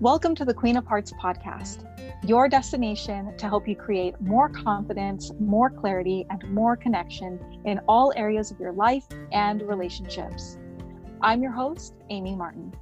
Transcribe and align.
Welcome 0.00 0.36
to 0.36 0.44
the 0.44 0.54
Queen 0.54 0.76
of 0.76 0.86
Hearts 0.86 1.12
podcast, 1.20 1.84
your 2.22 2.48
destination 2.48 3.36
to 3.36 3.48
help 3.48 3.66
you 3.66 3.74
create 3.74 4.14
more 4.20 4.48
confidence, 4.48 5.32
more 5.40 5.70
clarity, 5.70 6.24
and 6.30 6.40
more 6.54 6.76
connection 6.76 7.40
in 7.64 7.80
all 7.88 8.12
areas 8.14 8.52
of 8.52 8.60
your 8.60 8.70
life 8.70 9.02
and 9.32 9.60
relationships. 9.60 10.56
I'm 11.20 11.42
your 11.42 11.50
host, 11.50 11.94
Amy 12.10 12.36
Martin. 12.36 12.72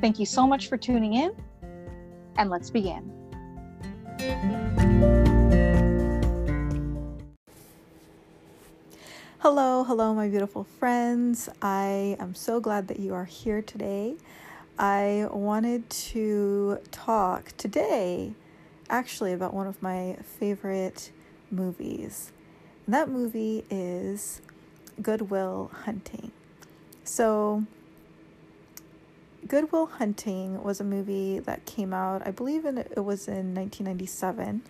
Thank 0.00 0.20
you 0.20 0.26
so 0.26 0.46
much 0.46 0.68
for 0.68 0.76
tuning 0.76 1.14
in, 1.14 1.32
and 2.36 2.50
let's 2.50 2.70
begin. 2.70 3.10
Hello, 9.40 9.82
hello, 9.82 10.14
my 10.14 10.28
beautiful 10.28 10.62
friends. 10.62 11.48
I 11.60 12.16
am 12.20 12.36
so 12.36 12.60
glad 12.60 12.86
that 12.86 13.00
you 13.00 13.12
are 13.12 13.24
here 13.24 13.60
today. 13.60 14.14
I 14.78 15.28
wanted 15.30 15.88
to 15.90 16.78
talk 16.90 17.52
today 17.56 18.34
actually 18.88 19.32
about 19.32 19.54
one 19.54 19.66
of 19.66 19.82
my 19.82 20.16
favorite 20.38 21.10
movies. 21.50 22.32
And 22.86 22.94
that 22.94 23.08
movie 23.08 23.64
is 23.70 24.40
Good 25.00 25.30
Will 25.30 25.70
Hunting. 25.84 26.32
So, 27.04 27.64
Good 29.46 29.72
Will 29.72 29.86
Hunting 29.86 30.62
was 30.62 30.80
a 30.80 30.84
movie 30.84 31.38
that 31.40 31.64
came 31.66 31.92
out, 31.92 32.26
I 32.26 32.30
believe 32.30 32.64
in, 32.64 32.78
it 32.78 33.04
was 33.04 33.26
in 33.28 33.54
1997. 33.54 34.62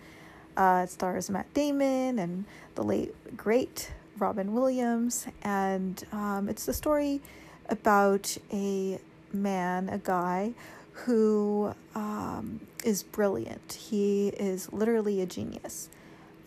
Uh, 0.57 0.81
it 0.83 0.89
stars 0.89 1.29
Matt 1.29 1.53
Damon 1.53 2.19
and 2.19 2.45
the 2.75 2.83
late, 2.83 3.15
great 3.37 3.91
Robin 4.17 4.53
Williams. 4.53 5.27
And 5.43 6.03
um, 6.11 6.49
it's 6.49 6.65
the 6.65 6.73
story 6.73 7.21
about 7.69 8.37
a 8.51 8.99
man, 9.33 9.89
a 9.89 9.97
guy 9.97 10.53
who 10.93 11.73
um, 11.95 12.59
is 12.83 13.03
brilliant. 13.03 13.73
He 13.73 14.29
is 14.29 14.71
literally 14.71 15.21
a 15.21 15.25
genius. 15.25 15.89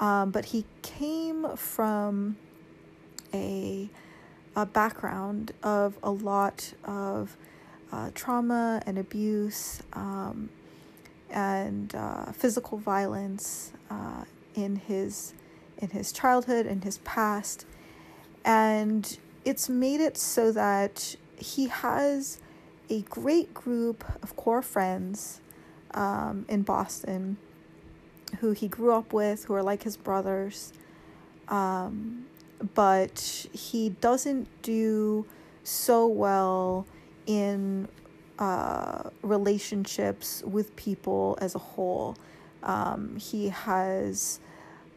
Um, 0.01 0.31
but 0.31 0.47
he 0.47 0.65
came 0.83 1.57
from 1.57 2.37
a, 3.33 3.89
a 4.57 4.67
background 4.67 5.53
of 5.63 5.99
a 6.03 6.11
lot 6.11 6.75
of 6.85 7.37
uh, 7.93 8.11
trauma 8.15 8.83
and 8.87 8.99
abuse 8.99 9.83
um, 9.93 10.49
and 11.31 11.95
uh, 11.95 12.33
physical 12.33 12.79
violence 12.79 13.73
uh, 13.91 14.25
in 14.55 14.77
his 14.77 15.35
in 15.79 15.91
his 15.91 16.13
childhood 16.13 16.67
and 16.67 16.85
his 16.85 16.99
past, 16.99 17.67
and 18.45 19.19
it's 19.45 19.69
made 19.69 20.01
it 20.01 20.17
so 20.17 20.53
that 20.53 21.17
he 21.37 21.67
has 21.67 22.39
a 22.91 23.03
great 23.03 23.55
group 23.55 24.05
of 24.23 24.37
core 24.37 24.63
friends 24.63 25.41
um, 25.93 26.45
in 26.49 26.63
Boston 26.63 27.39
who 28.41 28.53
he 28.53 28.69
grew 28.69 28.93
up 28.93 29.13
with, 29.13 29.45
who 29.45 29.55
are 29.55 29.63
like 29.63 29.83
his 29.83 29.97
brothers. 29.97 30.73
Um, 31.49 32.27
but 32.75 33.47
he 33.53 33.91
doesn't 33.91 34.49
do 34.63 35.27
so 35.63 36.07
well 36.07 36.87
in 37.27 37.89
uh, 38.39 39.11
relationships 39.23 40.43
with 40.47 40.75
people 40.77 41.39
as 41.41 41.55
a 41.55 41.59
whole. 41.59 42.17
Um, 42.63 43.17
he 43.17 43.51
has 43.51 44.41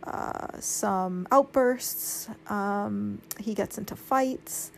uh, 0.04 0.60
some 0.60 1.28
outbursts, 1.32 2.30
um, 2.48 3.22
he 3.40 3.54
gets 3.54 3.78
into 3.78 3.96
fights. 3.96 4.72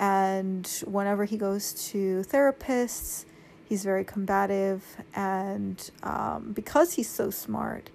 And 0.00 0.66
whenever 0.86 1.26
he 1.26 1.36
goes 1.36 1.74
to 1.90 2.22
therapists, 2.22 3.26
he's 3.68 3.84
very 3.84 4.02
combative. 4.02 4.82
And 5.14 5.90
um, 6.02 6.52
because 6.54 6.94
he's 6.94 7.08
so 7.08 7.28
smart, 7.30 7.90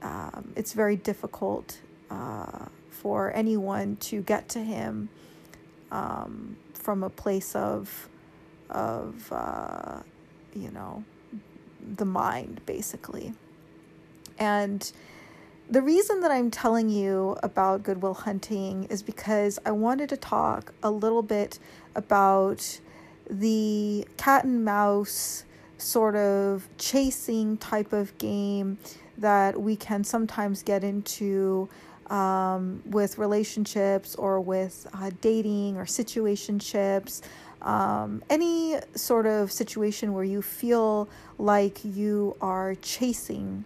um, 0.00 0.52
it's 0.54 0.74
very 0.74 0.94
difficult 0.94 1.80
uh, 2.08 2.66
for 2.88 3.34
anyone 3.34 3.96
to 3.96 4.22
get 4.22 4.48
to 4.50 4.60
him 4.60 5.08
um, 5.90 6.56
from 6.72 7.02
a 7.02 7.10
place 7.10 7.56
of, 7.56 8.08
of 8.70 9.32
uh, 9.32 10.02
you 10.54 10.70
know, 10.70 11.02
the 11.96 12.04
mind, 12.04 12.60
basically. 12.64 13.34
And 14.38 14.90
the 15.70 15.80
reason 15.80 16.20
that 16.20 16.30
I'm 16.30 16.50
telling 16.50 16.90
you 16.90 17.36
about 17.42 17.82
Good 17.82 18.02
Will 18.02 18.14
Hunting 18.14 18.84
is 18.84 19.02
because 19.02 19.58
I 19.64 19.70
wanted 19.70 20.08
to 20.10 20.16
talk 20.16 20.72
a 20.82 20.90
little 20.90 21.22
bit 21.22 21.58
about 21.94 22.80
the 23.30 24.06
cat 24.16 24.44
and 24.44 24.64
mouse 24.64 25.44
sort 25.78 26.14
of 26.16 26.68
chasing 26.78 27.56
type 27.56 27.92
of 27.92 28.16
game 28.18 28.78
that 29.18 29.60
we 29.60 29.76
can 29.76 30.04
sometimes 30.04 30.62
get 30.62 30.84
into 30.84 31.68
um, 32.08 32.82
with 32.86 33.16
relationships 33.18 34.14
or 34.16 34.40
with 34.40 34.86
uh, 34.94 35.10
dating 35.20 35.76
or 35.76 35.84
situationships. 35.84 37.22
Um, 37.62 38.22
any 38.28 38.76
sort 38.94 39.26
of 39.26 39.50
situation 39.52 40.12
where 40.12 40.24
you 40.24 40.42
feel 40.42 41.08
like 41.38 41.78
you 41.84 42.36
are 42.40 42.74
chasing 42.74 43.64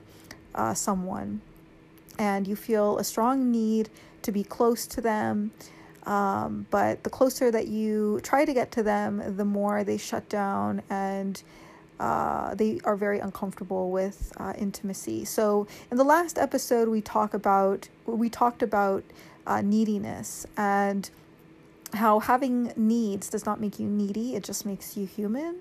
uh, 0.55 0.75
someone 0.75 1.41
and 2.19 2.47
you 2.47 2.57
feel 2.57 2.99
a 2.99 3.05
strong 3.05 3.51
need 3.51 3.89
to 4.23 4.33
be 4.33 4.43
close 4.43 4.87
to 4.89 5.01
them. 5.01 5.53
Um, 6.05 6.67
but 6.71 7.03
the 7.03 7.11
closer 7.11 7.51
that 7.51 7.67
you 7.67 8.21
try 8.23 8.45
to 8.45 8.55
get 8.55 8.71
to 8.73 8.83
them, 8.83 9.37
the 9.37 9.45
more 9.45 9.83
they 9.83 9.99
shut 9.99 10.29
down 10.29 10.83
and 10.89 11.43
uh, 11.99 12.55
they 12.55 12.81
are 12.85 12.97
very 12.97 13.19
uncomfortable 13.19 13.91
with 13.91 14.33
uh, 14.37 14.53
intimacy. 14.59 15.25
So 15.25 15.67
in 15.91 15.97
the 15.97 16.05
last 16.05 16.39
episode, 16.39 16.89
we 16.89 17.01
talk 17.01 17.35
about 17.35 17.89
we 18.05 18.29
talked 18.29 18.63
about 18.63 19.03
uh, 19.47 19.63
neediness 19.63 20.47
and 20.57 21.09
how 21.95 22.19
having 22.19 22.73
needs 22.77 23.31
does 23.31 23.47
not 23.47 23.61
make 23.61 23.79
you 23.79 23.89
needy; 23.89 24.35
it 24.35 24.45
just 24.45 24.67
makes 24.67 24.97
you 24.97 25.07
human. 25.07 25.57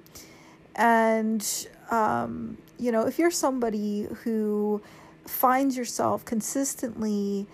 And 0.75 1.67
um, 1.89 2.57
you 2.77 2.91
know, 2.91 3.07
if 3.07 3.17
you're 3.17 3.31
somebody 3.31 4.07
who 4.23 4.81
finds 5.25 5.77
yourself 5.77 6.23
consistently 6.25 7.47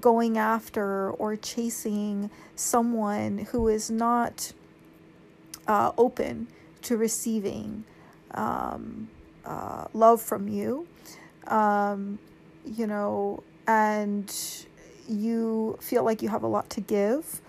going 0.00 0.38
after 0.38 1.10
or 1.10 1.36
chasing 1.36 2.30
someone 2.54 3.38
who 3.50 3.68
is 3.68 3.90
not 3.90 4.52
uh, 5.66 5.92
open 5.98 6.46
to 6.82 6.96
receiving 6.96 7.84
um, 8.32 9.08
uh, 9.44 9.86
love 9.92 10.20
from 10.20 10.48
you, 10.48 10.86
um, 11.48 12.18
you 12.64 12.86
know, 12.86 13.42
and 13.66 14.34
you 15.08 15.76
feel 15.80 16.04
like 16.04 16.22
you 16.22 16.28
have 16.28 16.42
a 16.42 16.46
lot 16.48 16.70
to 16.70 16.80
give, 16.80 17.40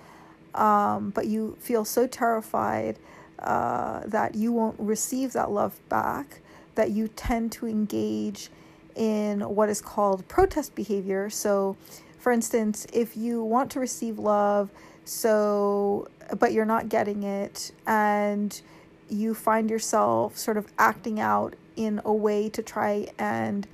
um, 0.56 1.12
but 1.12 1.28
you 1.28 1.56
feel 1.60 1.86
so 1.86 2.08
terrified 2.08 2.98
uh, 3.40 4.02
that 4.06 4.36
you 4.36 4.52
won't 4.52 4.80
receive 4.80 5.34
that 5.34 5.52
love 5.52 5.80
back 5.90 6.40
that 6.76 6.92
you 6.92 7.08
tend 7.08 7.52
to 7.52 7.68
engage 7.68 8.50
in 8.96 9.42
what 9.42 9.70
is 9.70 9.82
called 9.82 10.28
protest 10.28 10.76
behavior. 10.76 11.30
So, 11.30 11.76
for 12.20 12.32
instance, 12.32 12.88
if 12.94 13.18
you 13.18 13.44
want 13.44 13.72
to 13.72 13.80
receive 13.80 14.20
love, 14.20 14.70
so 15.06 16.08
but 16.40 16.54
you're 16.54 16.66
not 16.66 16.90
getting 16.90 17.24
it, 17.24 17.72
and 17.86 18.62
you 19.10 19.34
find 19.34 19.70
yourself 19.70 20.38
sort 20.38 20.58
of 20.58 20.68
acting 20.80 21.20
out 21.20 21.56
in 21.76 22.02
a 22.06 22.14
way 22.14 22.50
to 22.50 22.62
try 22.62 23.08
and 23.20 23.68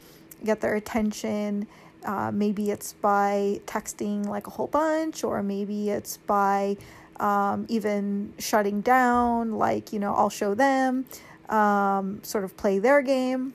get 0.44 0.62
their 0.62 0.76
attention. 0.76 1.68
Uh, 2.06 2.32
maybe 2.34 2.72
it's 2.72 2.94
by 2.94 3.60
texting 3.66 4.26
like 4.26 4.48
a 4.48 4.50
whole 4.50 4.68
bunch, 4.68 5.24
or 5.24 5.44
maybe 5.44 5.90
it's 5.90 6.18
by 6.18 6.78
um, 7.20 7.66
even 7.68 8.34
shutting 8.40 8.82
down, 8.82 9.52
like, 9.54 9.92
you 9.92 10.00
know, 10.00 10.16
I'll 10.16 10.30
show 10.30 10.56
them, 10.56 11.06
um, 11.50 12.22
sort 12.24 12.46
of 12.46 12.56
play 12.56 12.80
their 12.80 13.02
game 13.02 13.54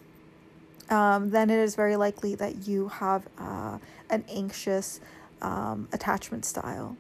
um, 0.91 1.31
then 1.31 1.51
it 1.51 1.59
is 1.59 1.75
very 1.75 1.97
likely 1.97 2.35
that 2.37 2.67
you 2.67 2.89
have 2.89 3.27
uh, 3.39 3.79
an 4.11 4.25
anxious 4.29 5.01
um, 5.43 5.89
attachment 5.93 6.45
style. 6.45 6.97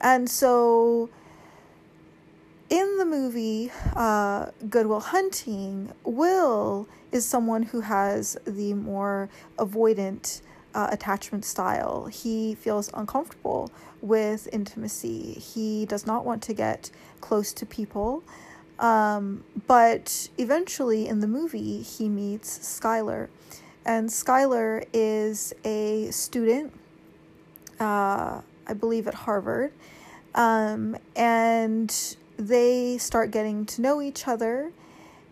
And 0.00 0.28
so 0.28 1.08
in 2.70 2.98
the 2.98 3.04
movie 3.04 3.70
uh, 3.94 4.46
Good 4.68 4.86
Will 4.86 5.00
Hunting, 5.00 5.92
Will 6.04 6.88
is 7.12 7.24
someone 7.24 7.62
who 7.62 7.80
has 7.80 8.36
the 8.44 8.74
more 8.74 9.28
avoidant 9.58 10.40
uh, 10.74 10.88
attachment 10.90 11.44
style. 11.44 12.06
He 12.06 12.54
feels 12.56 12.90
uncomfortable 12.92 13.70
with 14.00 14.48
intimacy. 14.52 15.34
He 15.34 15.86
does 15.86 16.06
not 16.06 16.24
want 16.24 16.42
to 16.44 16.52
get 16.52 16.90
close 17.20 17.52
to 17.54 17.66
people. 17.66 18.24
Um, 18.78 19.44
but 19.66 20.28
eventually 20.38 21.06
in 21.06 21.20
the 21.20 21.26
movie, 21.26 21.82
he 21.82 22.08
meets 22.08 22.58
Skylar. 22.58 23.28
And 23.84 24.08
Skylar 24.08 24.86
is 24.92 25.54
a 25.64 26.10
student, 26.10 26.72
uh, 27.78 28.40
I 28.66 28.72
believe, 28.78 29.06
at 29.06 29.14
Harvard. 29.14 29.72
Um, 30.34 30.96
and 31.14 32.16
they 32.36 32.98
start 32.98 33.30
getting 33.30 33.66
to 33.66 33.82
know 33.82 34.02
each 34.02 34.26
other. 34.26 34.72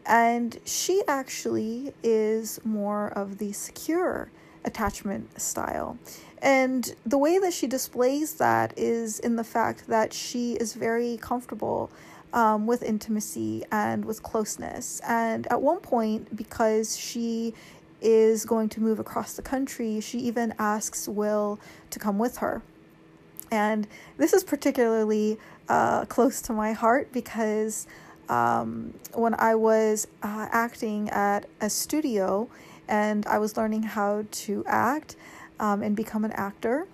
And 0.05 0.59
she 0.65 1.03
actually 1.09 1.95
is 2.03 2.61
more 2.65 3.09
of 3.09 3.39
the 3.39 3.53
secure 3.53 4.31
attachment 4.65 5.41
style. 5.41 5.99
And 6.41 6.95
the 7.07 7.19
way 7.19 7.39
that 7.39 7.53
she 7.53 7.67
displays 7.67 8.35
that 8.35 8.75
is 8.77 9.21
in 9.21 9.37
the 9.37 9.45
fact 9.45 9.87
that 9.87 10.13
she 10.13 10.55
is 10.55 10.75
very 10.75 11.17
comfortable 11.19 11.91
um, 12.33 12.67
with 12.67 12.83
intimacy 12.83 13.65
and 13.71 14.05
with 14.05 14.23
closeness. 14.23 15.01
And 15.07 15.47
at 15.51 15.61
one 15.61 15.81
point, 15.81 16.35
because 16.37 16.97
she 16.97 17.55
is 18.01 18.45
going 18.45 18.69
to 18.71 18.81
move 18.81 18.99
across 18.99 19.35
the 19.35 19.43
country, 19.43 20.01
she 20.01 20.19
even 20.21 20.55
asks 20.59 21.09
Will 21.09 21.61
to 21.91 21.99
come 21.99 22.19
with 22.19 22.39
her. 22.39 22.63
And 23.51 23.87
this 24.17 24.33
is 24.33 24.43
particularly 24.45 25.39
uh, 25.69 26.07
close 26.07 26.41
to 26.43 26.53
my 26.53 26.73
heart 26.73 27.13
because 27.13 27.87
um, 28.29 28.95
when 29.13 29.35
I 29.35 29.55
was 29.55 30.09
uh, 30.23 30.49
acting 30.51 31.11
at 31.11 31.47
a 31.61 31.69
studio 31.69 32.49
and 32.89 33.27
I 33.27 33.39
was 33.39 33.57
learning 33.57 33.83
how 33.83 34.25
to 34.31 34.65
act 34.67 35.17
um, 35.61 35.83
and 35.83 35.95
become 35.95 36.25
an 36.25 36.33
actor, 36.33 36.87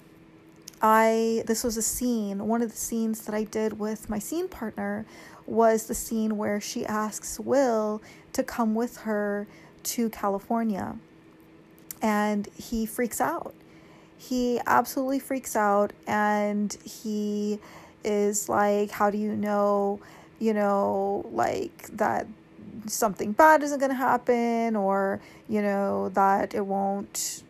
I 0.80 1.42
this 1.46 1.64
was 1.64 1.76
a 1.76 1.82
scene. 1.82 2.46
One 2.46 2.62
of 2.62 2.70
the 2.70 2.76
scenes 2.76 3.25
that 3.26 3.34
I 3.34 3.44
did 3.44 3.78
with 3.78 4.08
my 4.08 4.19
scene 4.19 4.48
partner 4.48 5.06
was 5.46 5.86
the 5.86 5.94
scene 5.94 6.36
where 6.36 6.60
she 6.60 6.84
asks 6.86 7.40
Will 7.40 8.02
to 8.32 8.42
come 8.42 8.75
with 8.75 8.98
her 8.98 9.46
to 9.84 10.10
California. 10.10 10.96
And 12.00 12.48
he 12.56 12.86
freaks 12.86 13.20
out. 13.20 13.54
He 14.16 14.60
absolutely 14.66 15.19
freaks 15.19 15.56
out 15.56 15.92
and 16.06 16.76
he 16.84 17.58
is 18.04 18.48
like, 18.48 18.90
How 18.90 19.10
do 19.10 19.19
you 19.19 19.34
know, 19.34 20.00
you 20.38 20.54
know, 20.54 21.26
like 21.32 21.88
that 21.96 22.26
something 22.86 23.32
bad 23.32 23.62
isn't 23.62 23.80
going 23.80 23.90
to 23.90 23.96
happen 23.96 24.76
or, 24.76 25.20
you 25.48 25.62
know, 25.62 26.08
that 26.10 26.54
it 26.54 26.64
won't 26.64 27.42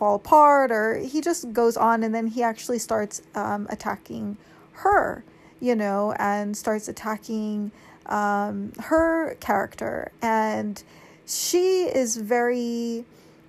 fall 0.00 0.16
apart? 0.16 0.72
Or 0.72 0.96
he 0.96 1.20
just 1.20 1.52
goes 1.52 1.76
on 1.76 2.02
and 2.02 2.14
then 2.14 2.26
he 2.26 2.42
actually 2.42 2.78
starts 2.78 3.22
um, 3.34 3.66
attacking 3.70 4.36
her 4.84 5.22
you 5.60 5.76
know, 5.76 6.14
and 6.18 6.56
starts 6.56 6.88
attacking 6.88 7.70
um, 8.06 8.72
her 8.78 9.36
character. 9.40 10.10
And 10.20 10.82
she 11.26 11.82
is 11.84 12.16
very 12.16 13.04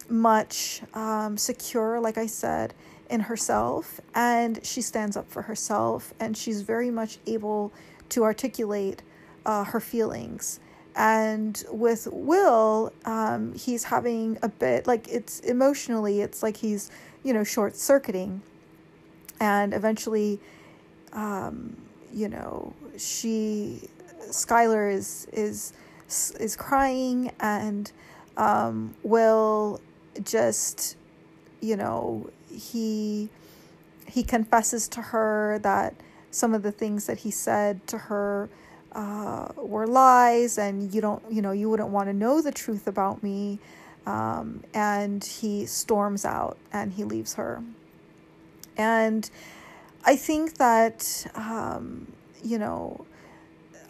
much 0.10 0.82
um, 0.94 1.38
secure, 1.38 2.00
like 2.00 2.18
I 2.18 2.28
said, 2.28 2.74
in 3.10 3.22
herself, 3.22 4.00
and 4.14 4.64
she 4.66 4.82
stands 4.82 5.18
up 5.18 5.30
for 5.30 5.44
herself, 5.44 6.14
and 6.20 6.38
she's 6.38 6.62
very 6.62 6.92
much 6.92 7.18
able 7.26 7.72
to 8.10 8.24
articulate 8.24 9.02
uh, 9.46 9.64
her 9.66 9.80
feelings. 9.80 10.60
And 10.96 11.64
with 11.72 12.08
Will, 12.12 12.92
um, 13.06 13.54
he's 13.54 13.86
having 13.86 14.38
a 14.42 14.50
bit 14.50 14.88
like 14.88 15.08
it's 15.08 15.40
emotionally, 15.40 16.22
it's 16.22 16.44
like 16.44 16.58
he's, 16.58 16.92
you 17.24 17.34
know, 17.34 17.44
short 17.44 17.76
circuiting. 17.76 18.42
And 19.40 19.74
eventually, 19.74 20.40
um, 21.14 21.78
you 22.14 22.28
know, 22.28 22.74
she 22.98 23.90
Skylar 24.30 24.94
is 24.94 25.28
is 25.32 25.74
is 26.40 26.56
crying 26.56 27.32
and 27.40 27.92
um, 28.38 28.96
Will 29.04 29.80
just 30.24 30.98
you 31.62 31.76
know 31.76 32.30
he 32.50 33.30
he 34.08 34.24
confesses 34.24 34.88
to 34.90 35.02
her 35.02 35.60
that 35.60 35.96
some 36.32 36.54
of 36.54 36.64
the 36.64 36.72
things 36.72 37.06
that 37.06 37.20
he 37.20 37.32
said 37.32 37.86
to 37.88 37.98
her 37.98 38.50
uh, 38.94 39.48
were 39.58 39.88
lies 39.88 40.58
and 40.58 40.94
you 40.94 41.02
don't 41.02 41.24
you 41.30 41.42
know 41.42 41.52
you 41.52 41.70
wouldn't 41.70 41.90
want 41.90 42.08
to 42.08 42.14
know 42.14 42.42
the 42.42 42.52
truth 42.52 42.88
about 42.88 43.24
me 43.24 43.60
um, 44.06 44.64
and 44.74 45.24
he 45.24 45.66
storms 45.66 46.26
out 46.26 46.58
and 46.74 46.94
he 46.94 47.04
leaves 47.04 47.36
her 47.36 47.64
and 48.78 49.30
I 50.04 50.16
think 50.16 50.58
that, 50.58 51.28
um, 51.36 52.12
you 52.44 52.58
know, 52.58 53.06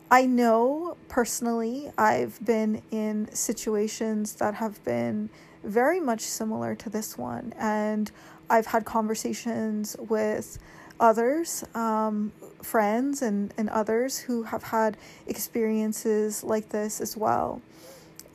I 0.09 0.25
know 0.25 0.97
personally 1.07 1.91
I've 1.97 2.43
been 2.45 2.81
in 2.91 3.33
situations 3.33 4.35
that 4.35 4.55
have 4.55 4.83
been 4.83 5.29
very 5.63 6.01
much 6.01 6.21
similar 6.21 6.75
to 6.75 6.89
this 6.89 7.17
one. 7.17 7.53
And 7.57 8.11
I've 8.49 8.65
had 8.65 8.83
conversations 8.83 9.95
with 9.97 10.59
others, 11.01 11.65
um, 11.75 12.31
friends, 12.61 13.21
and, 13.21 13.53
and 13.57 13.69
others 13.69 14.19
who 14.19 14.43
have 14.43 14.63
had 14.63 14.95
experiences 15.27 16.43
like 16.43 16.69
this 16.69 17.01
as 17.01 17.17
well. 17.17 17.61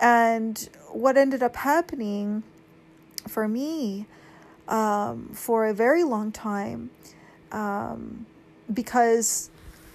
And 0.00 0.68
what 0.90 1.16
ended 1.16 1.42
up 1.42 1.56
happening 1.56 2.42
for 3.26 3.48
me 3.48 4.06
um, 4.68 5.30
for 5.32 5.66
a 5.66 5.72
very 5.72 6.04
long 6.04 6.32
time 6.32 6.90
um, 7.52 8.26
because 8.72 9.50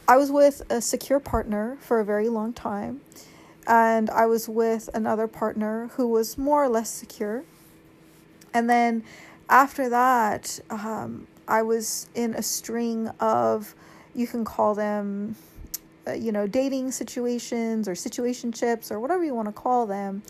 I 0.08 0.18
was 0.18 0.32
with 0.32 0.62
a 0.70 0.82
secure 0.82 1.20
partner 1.20 1.78
for 1.82 2.00
a 2.00 2.06
very 2.06 2.30
long 2.30 2.54
time, 2.54 3.02
and 3.68 4.10
I 4.10 4.26
was 4.26 4.50
with 4.50 4.90
another 4.94 5.28
partner 5.28 5.90
who 5.96 6.08
was 6.08 6.38
more 6.38 6.64
or 6.64 6.70
less 6.70 6.90
secure. 6.90 7.44
And 8.54 8.70
then 8.70 9.04
after 9.50 9.90
that, 9.90 10.60
um, 10.70 11.28
I 11.52 11.64
was 11.64 12.08
in 12.16 12.34
a 12.34 12.42
string 12.42 13.10
of, 13.20 13.76
you 14.16 14.26
can 14.26 14.46
call 14.46 14.74
them, 14.74 15.36
uh, 16.08 16.14
you 16.14 16.32
know, 16.32 16.48
dating 16.48 16.92
situations 16.92 17.90
or 17.90 17.92
situationships 17.92 18.90
or 18.90 19.02
whatever 19.02 19.26
you 19.26 19.36
want 19.36 19.50
to 19.50 19.52
call 19.52 19.86
them, 19.86 20.24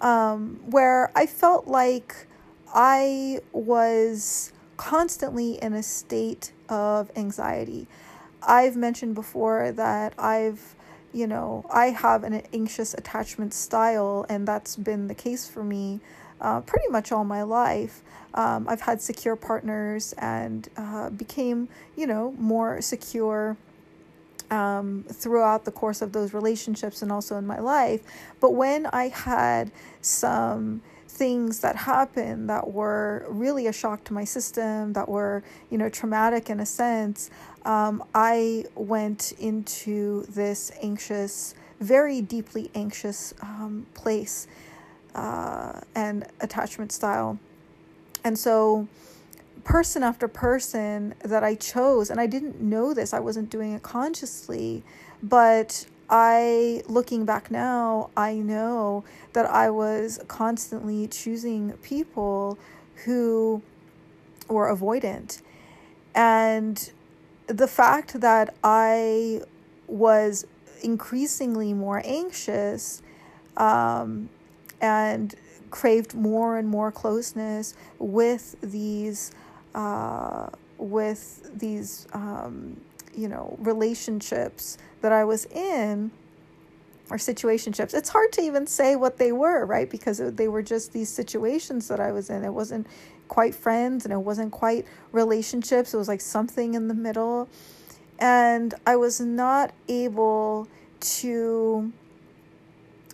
um, 0.00 0.58
where 0.64 1.12
I 1.14 1.26
felt 1.26 1.68
like 1.68 2.26
I 2.74 3.40
was 3.52 4.50
constantly 4.78 5.62
in 5.62 5.74
a 5.74 5.82
state 5.82 6.52
of 6.70 7.10
anxiety. 7.16 7.86
I've 8.42 8.74
mentioned 8.74 9.14
before 9.14 9.72
that 9.72 10.14
I've, 10.18 10.74
you 11.12 11.26
know, 11.26 11.66
I 11.70 11.90
have 11.90 12.24
an 12.24 12.42
anxious 12.54 12.94
attachment 12.94 13.52
style, 13.52 14.24
and 14.30 14.48
that's 14.48 14.76
been 14.76 15.06
the 15.08 15.14
case 15.14 15.46
for 15.46 15.62
me 15.62 16.00
uh, 16.42 16.60
pretty 16.60 16.88
much 16.88 17.10
all 17.12 17.24
my 17.24 17.42
life. 17.42 18.02
Um, 18.34 18.66
I've 18.68 18.82
had 18.82 19.00
secure 19.00 19.36
partners 19.36 20.12
and 20.18 20.68
uh, 20.76 21.10
became, 21.10 21.68
you 21.96 22.06
know, 22.06 22.34
more 22.38 22.82
secure 22.82 23.56
um, 24.50 25.04
throughout 25.08 25.64
the 25.64 25.72
course 25.72 26.02
of 26.02 26.12
those 26.12 26.34
relationships 26.34 27.00
and 27.00 27.10
also 27.10 27.36
in 27.36 27.46
my 27.46 27.58
life. 27.58 28.02
But 28.40 28.54
when 28.54 28.86
I 28.86 29.08
had 29.08 29.70
some 30.00 30.82
things 31.08 31.60
that 31.60 31.76
happened 31.76 32.48
that 32.50 32.72
were 32.72 33.24
really 33.28 33.66
a 33.66 33.72
shock 33.72 34.02
to 34.04 34.12
my 34.12 34.24
system, 34.24 34.94
that 34.94 35.08
were, 35.08 35.42
you 35.70 35.78
know, 35.78 35.88
traumatic 35.88 36.50
in 36.50 36.60
a 36.60 36.66
sense, 36.66 37.30
um, 37.64 38.02
I 38.14 38.64
went 38.74 39.32
into 39.38 40.24
this 40.28 40.72
anxious, 40.82 41.54
very 41.80 42.20
deeply 42.20 42.70
anxious 42.74 43.34
um, 43.40 43.86
place 43.94 44.48
uh, 45.14 45.80
and 45.94 46.26
attachment 46.40 46.92
style. 46.92 47.38
And 48.24 48.38
so, 48.38 48.88
person 49.64 50.02
after 50.02 50.28
person 50.28 51.14
that 51.24 51.44
I 51.44 51.54
chose, 51.54 52.10
and 52.10 52.20
I 52.20 52.26
didn't 52.26 52.60
know 52.60 52.94
this, 52.94 53.12
I 53.12 53.20
wasn't 53.20 53.50
doing 53.50 53.72
it 53.72 53.82
consciously, 53.82 54.82
but 55.22 55.86
I, 56.10 56.82
looking 56.86 57.24
back 57.24 57.50
now, 57.50 58.10
I 58.16 58.34
know 58.34 59.04
that 59.32 59.46
I 59.46 59.70
was 59.70 60.20
constantly 60.28 61.06
choosing 61.08 61.72
people 61.82 62.58
who 63.04 63.62
were 64.48 64.74
avoidant. 64.74 65.40
And 66.14 66.90
the 67.46 67.66
fact 67.66 68.20
that 68.20 68.54
I 68.62 69.42
was 69.86 70.46
increasingly 70.82 71.72
more 71.72 72.02
anxious 72.04 73.02
um, 73.56 74.28
and 74.82 75.34
craved 75.70 76.14
more 76.14 76.58
and 76.58 76.68
more 76.68 76.92
closeness 76.92 77.74
with 77.98 78.56
these 78.60 79.32
uh, 79.74 80.48
with 80.76 81.50
these 81.58 82.06
um, 82.12 82.78
you 83.14 83.28
know 83.28 83.56
relationships 83.60 84.76
that 85.00 85.12
I 85.12 85.24
was 85.24 85.46
in 85.46 86.10
or 87.10 87.16
situationships. 87.16 87.94
It's 87.94 88.08
hard 88.08 88.32
to 88.32 88.42
even 88.42 88.66
say 88.66 88.96
what 88.96 89.18
they 89.18 89.32
were, 89.32 89.64
right? 89.66 89.88
Because 89.88 90.18
they 90.18 90.48
were 90.48 90.62
just 90.62 90.92
these 90.92 91.08
situations 91.08 91.88
that 91.88 92.00
I 92.00 92.12
was 92.12 92.30
in. 92.30 92.44
It 92.44 92.52
wasn't 92.52 92.86
quite 93.28 93.54
friends 93.54 94.04
and 94.04 94.12
it 94.12 94.18
wasn't 94.18 94.52
quite 94.52 94.86
relationships. 95.10 95.92
It 95.92 95.96
was 95.96 96.08
like 96.08 96.20
something 96.20 96.74
in 96.74 96.88
the 96.88 96.94
middle. 96.94 97.48
And 98.18 98.74
I 98.86 98.96
was 98.96 99.20
not 99.20 99.72
able 99.88 100.68
to 101.00 101.92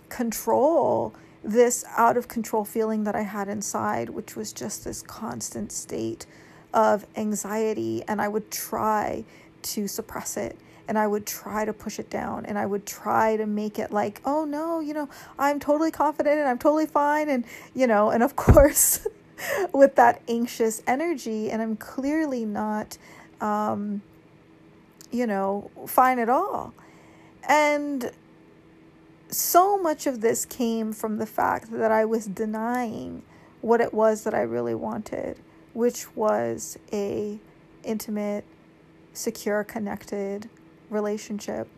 control 0.09 1.15
this 1.43 1.85
out 1.97 2.17
of 2.17 2.29
control 2.29 2.65
feeling 2.65 3.05
that 3.05 3.15
I 3.15 3.23
had 3.23 3.49
inside, 3.49 4.11
which 4.11 4.37
was 4.37 4.53
just 4.53 4.85
this 4.85 5.03
constant 5.03 5.73
state 5.73 6.27
of 6.75 7.07
anxiety. 7.17 8.03
And 8.07 8.21
I 8.21 8.29
would 8.29 8.51
try 8.51 9.25
to 9.63 9.89
suppress 9.89 10.37
it 10.37 10.57
and 10.89 10.99
I 10.99 11.07
would 11.07 11.27
try 11.27 11.65
to 11.67 11.73
push 11.73 11.99
it 11.99 12.09
down 12.09 12.47
and 12.47 12.59
I 12.59 12.65
would 12.65 12.87
try 12.87 13.37
to 13.37 13.47
make 13.47 13.79
it 13.79 13.93
like, 13.93 14.23
oh 14.25 14.45
no, 14.45 14.81
you 14.81 14.95
know, 14.95 15.09
I'm 15.39 15.61
totally 15.61 15.91
confident 15.91 16.39
and 16.39 16.49
I'm 16.49 16.59
totally 16.59 16.87
fine. 16.87 17.29
And, 17.29 17.45
you 17.75 17.87
know, 17.87 18.11
and 18.11 18.23
of 18.23 18.35
course, 18.37 19.07
with 19.73 19.95
that 19.97 20.23
anxious 20.29 20.83
energy, 20.87 21.51
and 21.51 21.63
I'm 21.63 21.77
clearly 21.77 22.45
not, 22.45 22.97
um, 23.41 24.03
you 25.11 25.27
know, 25.27 25.71
fine 25.87 26.19
at 26.19 26.29
all. 26.29 26.73
And 27.49 28.11
so 29.31 29.79
much 29.79 30.07
of 30.07 30.21
this 30.21 30.45
came 30.45 30.93
from 30.93 31.19
the 31.19 31.27
fact 31.27 31.71
that 31.73 31.91
I 31.91 32.05
was 32.05 32.27
denying 32.27 33.23
what 33.61 33.81
it 33.81 33.93
was 33.93 34.25
that 34.25 34.35
I 34.35 34.43
really 34.43 34.75
wanted, 34.75 35.39
which 35.73 36.15
was 36.17 36.79
a 36.93 37.39
intimate, 37.85 38.45
secure, 39.13 39.65
connected 39.65 40.49
relationship. 40.91 41.69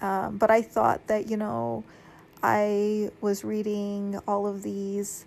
Um, 0.00 0.36
but 0.36 0.50
I 0.50 0.62
thought 0.62 1.06
that, 1.06 1.28
you 1.30 1.36
know, 1.36 1.84
I 2.42 3.10
was 3.20 3.44
reading 3.44 4.18
all 4.28 4.46
of 4.46 4.62
these 4.62 5.24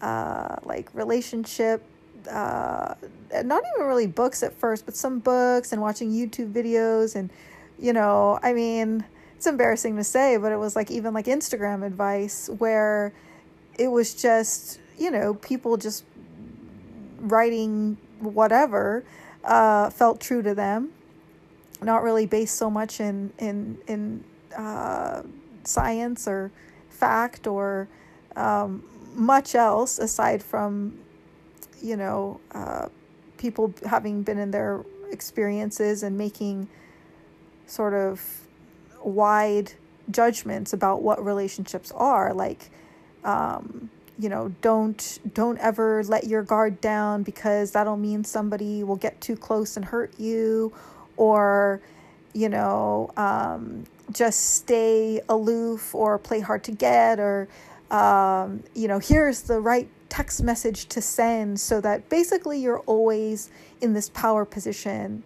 uh, 0.00 0.56
like 0.62 0.94
relationship, 0.94 1.84
uh, 2.30 2.94
not 3.44 3.62
even 3.74 3.86
really 3.86 4.06
books 4.06 4.42
at 4.42 4.52
first, 4.54 4.84
but 4.84 4.94
some 4.94 5.18
books 5.18 5.72
and 5.72 5.82
watching 5.82 6.10
YouTube 6.10 6.52
videos. 6.52 7.16
And, 7.16 7.30
you 7.78 7.92
know, 7.92 8.38
I 8.42 8.52
mean, 8.52 9.04
it's 9.42 9.48
embarrassing 9.48 9.96
to 9.96 10.04
say, 10.04 10.36
but 10.36 10.52
it 10.52 10.56
was 10.56 10.76
like 10.76 10.88
even 10.88 11.12
like 11.12 11.26
Instagram 11.26 11.84
advice 11.84 12.48
where 12.58 13.12
it 13.76 13.88
was 13.88 14.14
just, 14.14 14.78
you 14.96 15.10
know, 15.10 15.34
people 15.34 15.76
just 15.76 16.04
writing 17.18 17.96
whatever 18.20 19.04
uh, 19.42 19.90
felt 19.90 20.20
true 20.20 20.42
to 20.42 20.54
them 20.54 20.92
not 21.82 22.04
really 22.04 22.24
based 22.24 22.54
so 22.54 22.70
much 22.70 23.00
in 23.00 23.32
in 23.38 23.78
in 23.88 24.22
uh, 24.56 25.22
science 25.64 26.28
or 26.28 26.52
fact 26.88 27.48
or 27.48 27.88
um, 28.36 28.84
much 29.16 29.56
else 29.56 29.98
aside 29.98 30.40
from 30.40 30.96
you 31.82 31.96
know 31.96 32.40
uh, 32.52 32.86
people 33.38 33.74
having 33.86 34.22
been 34.22 34.38
in 34.38 34.52
their 34.52 34.84
experiences 35.10 36.04
and 36.04 36.16
making 36.16 36.68
sort 37.66 37.92
of 37.92 38.41
wide 39.06 39.72
judgments 40.10 40.72
about 40.72 41.02
what 41.02 41.24
relationships 41.24 41.92
are 41.92 42.34
like 42.34 42.70
um, 43.24 43.90
you 44.18 44.28
know 44.28 44.54
don't 44.60 45.18
don't 45.34 45.58
ever 45.58 46.02
let 46.04 46.24
your 46.24 46.42
guard 46.42 46.80
down 46.80 47.22
because 47.22 47.72
that'll 47.72 47.96
mean 47.96 48.24
somebody 48.24 48.84
will 48.84 48.96
get 48.96 49.20
too 49.20 49.36
close 49.36 49.76
and 49.76 49.84
hurt 49.84 50.18
you. 50.18 50.72
Or 51.16 51.80
you 52.32 52.48
know 52.48 53.10
um, 53.16 53.84
just 54.12 54.54
stay 54.54 55.20
aloof 55.28 55.94
or 55.94 56.18
play 56.18 56.40
hard 56.40 56.64
to 56.64 56.72
get 56.72 57.18
or 57.18 57.48
um, 57.90 58.62
you 58.74 58.88
know 58.88 58.98
here's 58.98 59.42
the 59.42 59.60
right 59.60 59.88
text 60.08 60.42
message 60.42 60.86
to 60.86 61.00
send 61.00 61.58
so 61.58 61.80
that 61.80 62.08
basically 62.08 62.60
you're 62.60 62.80
always 62.80 63.50
in 63.80 63.94
this 63.94 64.10
power 64.10 64.44
position. 64.44 65.22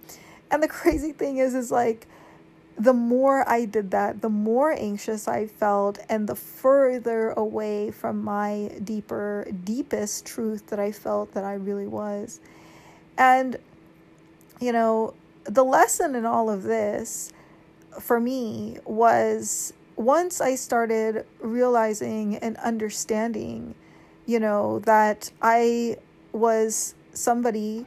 And 0.50 0.62
the 0.62 0.68
crazy 0.80 1.12
thing 1.12 1.38
is 1.38 1.54
is 1.54 1.71
like 1.71 2.06
the 2.78 2.92
more 2.92 3.49
I 3.49 3.64
did 3.64 3.90
that, 3.92 4.21
the 4.21 4.28
more 4.28 4.73
anxious 4.73 5.26
I 5.26 5.47
felt, 5.47 5.99
and 6.09 6.28
the 6.28 6.37
further 6.37 7.30
away 7.30 7.90
from 7.90 8.23
my 8.23 8.71
deeper, 8.85 9.47
deepest 9.64 10.26
truth 10.26 10.66
that 10.68 10.78
I 10.78 10.92
felt 10.92 11.33
that 11.33 11.45
I 11.45 11.54
really 11.54 11.87
was. 11.87 12.40
And, 13.16 13.56
you 14.61 14.73
know, 14.73 15.14
the 15.45 15.64
lesson 15.64 16.14
in 16.14 16.26
all 16.26 16.50
of 16.50 16.64
this 16.64 17.33
for 17.99 18.21
me 18.21 18.78
was 18.85 19.73
once 19.97 20.42
I 20.42 20.54
started 20.54 21.25
realizing 21.40 22.37
and 22.37 22.59
understanding, 22.59 23.75
you 24.26 24.38
know, 24.38 24.80
that 24.80 25.30
I 25.40 25.97
was 26.33 26.95
somebody 27.14 27.87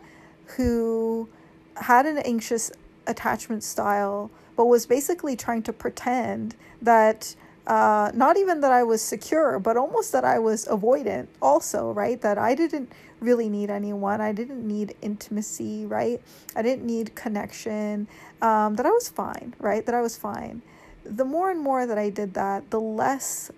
who 0.58 1.30
had 1.76 2.08
an 2.08 2.18
anxious 2.20 2.72
attachment 3.10 3.64
style, 3.64 4.32
but 4.56 4.66
was 4.66 4.86
basically 4.86 5.36
trying 5.36 5.64
to 5.64 5.74
pretend 5.74 6.56
that 6.82 7.36
uh, 7.68 8.12
not 8.16 8.38
even 8.38 8.62
that 8.62 8.72
I 8.72 8.84
was 8.84 9.02
secure, 9.02 9.60
but 9.60 9.78
almost 9.78 10.12
that 10.12 10.26
I 10.26 10.40
was 10.40 10.66
avoidant, 10.66 11.28
also, 11.42 11.92
right? 11.92 12.20
That 12.20 12.38
I 12.38 12.56
didn't 12.56 12.92
really 13.20 13.50
need 13.50 13.70
anyone. 13.70 14.22
I 14.22 14.32
didn't 14.32 14.68
need 14.68 14.96
intimacy, 15.02 15.86
right? 15.86 16.22
I 16.56 16.62
didn't 16.62 16.86
need 16.86 17.16
connection. 17.16 18.08
Um, 18.42 18.76
that 18.76 18.86
I 18.86 18.90
was 18.90 19.10
fine, 19.10 19.54
right? 19.60 19.86
That 19.86 19.94
I 19.94 20.02
was 20.02 20.18
fine. 20.18 20.62
The 21.06 21.26
more 21.26 21.52
and 21.52 21.60
more 21.60 21.86
that 21.86 21.98
I 21.98 22.10
did 22.10 22.34
that, 22.34 22.70
the 22.72 22.80
less, 22.80 23.52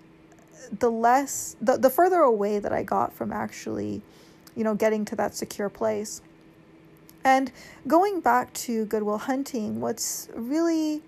the 0.80 0.92
less, 0.92 1.56
the, 1.62 1.78
the 1.78 1.90
further 1.90 2.20
away 2.20 2.60
that 2.60 2.74
I 2.74 2.84
got 2.84 3.14
from 3.14 3.32
actually, 3.32 4.02
you 4.56 4.64
know, 4.64 4.76
getting 4.76 5.06
to 5.06 5.16
that 5.16 5.36
secure 5.36 5.70
place. 5.70 6.22
And 7.24 7.52
going 7.88 8.22
back 8.22 8.52
to 8.54 8.86
Good 8.86 9.04
Will 9.04 9.18
Hunting, 9.18 9.80
what's 9.80 10.28
really 10.36 11.02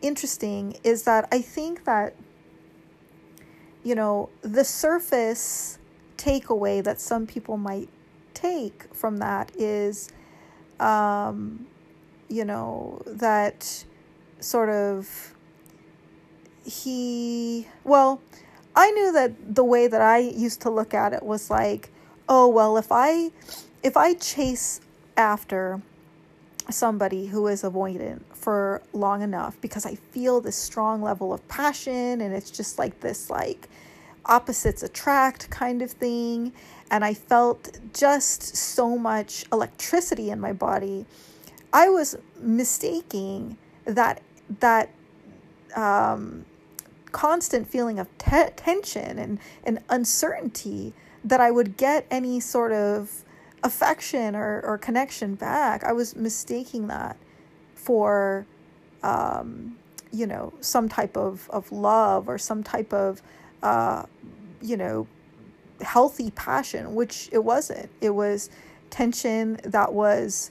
interesting 0.00 0.76
is 0.84 1.04
that 1.04 1.28
I 1.32 1.40
think 1.40 1.84
that, 1.84 2.14
you 3.82 3.94
know, 3.94 4.30
the 4.42 4.64
surface 4.64 5.78
takeaway 6.16 6.82
that 6.84 7.00
some 7.00 7.26
people 7.26 7.56
might 7.56 7.88
take 8.34 8.84
from 8.94 9.18
that 9.18 9.50
is, 9.56 10.10
um, 10.78 11.66
you 12.28 12.44
know, 12.44 13.02
that 13.06 13.84
sort 14.40 14.68
of 14.68 15.34
he, 16.64 17.68
well, 17.82 18.20
I 18.76 18.90
knew 18.90 19.12
that 19.12 19.54
the 19.54 19.64
way 19.64 19.86
that 19.86 20.00
I 20.00 20.18
used 20.18 20.60
to 20.62 20.70
look 20.70 20.94
at 20.94 21.12
it 21.12 21.22
was 21.22 21.50
like, 21.50 21.90
oh, 22.28 22.48
well, 22.48 22.76
if 22.76 22.88
I, 22.90 23.30
if 23.82 23.96
I 23.96 24.14
chase 24.14 24.80
after 25.16 25.80
somebody 26.70 27.26
who 27.26 27.46
is 27.46 27.62
avoidant 27.62 28.22
for 28.32 28.82
long 28.92 29.22
enough 29.22 29.60
because 29.60 29.84
I 29.84 29.96
feel 29.96 30.40
this 30.40 30.56
strong 30.56 31.02
level 31.02 31.32
of 31.32 31.46
passion 31.48 32.20
and 32.20 32.34
it's 32.34 32.50
just 32.50 32.78
like 32.78 33.00
this 33.00 33.28
like 33.28 33.68
opposites 34.26 34.82
attract 34.82 35.50
kind 35.50 35.82
of 35.82 35.90
thing 35.90 36.52
and 36.90 37.04
I 37.04 37.12
felt 37.12 37.78
just 37.92 38.56
so 38.56 38.96
much 38.96 39.44
electricity 39.52 40.30
in 40.30 40.40
my 40.40 40.52
body. 40.52 41.04
I 41.72 41.88
was 41.88 42.16
mistaking 42.40 43.58
that 43.84 44.22
that 44.60 44.90
um, 45.76 46.44
constant 47.12 47.68
feeling 47.68 47.98
of 47.98 48.08
te- 48.18 48.50
tension 48.56 49.18
and, 49.18 49.38
and 49.64 49.80
uncertainty 49.88 50.92
that 51.24 51.40
I 51.40 51.50
would 51.50 51.76
get 51.76 52.06
any 52.10 52.40
sort 52.40 52.72
of 52.72 53.24
affection 53.64 54.36
or, 54.36 54.60
or 54.62 54.78
connection 54.78 55.34
back. 55.34 55.82
I 55.82 55.92
was 55.92 56.14
mistaking 56.14 56.86
that 56.88 57.16
for, 57.74 58.46
um, 59.02 59.76
you 60.12 60.26
know, 60.26 60.52
some 60.60 60.88
type 60.88 61.16
of, 61.16 61.48
of 61.50 61.72
love 61.72 62.28
or 62.28 62.38
some 62.38 62.62
type 62.62 62.92
of, 62.92 63.22
uh, 63.62 64.04
you 64.62 64.76
know, 64.76 65.08
healthy 65.80 66.30
passion, 66.30 66.94
which 66.94 67.28
it 67.32 67.42
wasn't. 67.42 67.90
It 68.00 68.10
was 68.10 68.50
tension 68.90 69.58
that 69.64 69.92
was 69.92 70.50